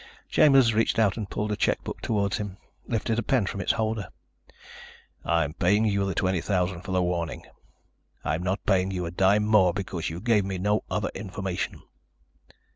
Chambers 0.29 0.73
reached 0.73 0.97
out 0.97 1.15
and 1.15 1.29
pulled 1.29 1.51
a 1.51 1.55
checkbook 1.55 2.01
toward 2.01 2.33
him, 2.33 2.57
lifted 2.87 3.19
a 3.19 3.21
pen 3.21 3.45
from 3.45 3.61
its 3.61 3.73
holder. 3.73 4.07
"I'm 5.23 5.53
paying 5.53 5.85
you 5.85 6.07
the 6.07 6.15
twenty 6.15 6.41
thousand 6.41 6.81
for 6.81 6.91
the 6.91 7.03
warning. 7.03 7.43
I'm 8.23 8.41
not 8.41 8.65
paying 8.65 8.89
you 8.89 9.05
a 9.05 9.11
dime 9.11 9.45
more, 9.45 9.75
because 9.75 10.09
you 10.09 10.19
gave 10.19 10.43
me 10.43 10.57
no 10.57 10.83
other 10.89 11.11
information." 11.13 11.83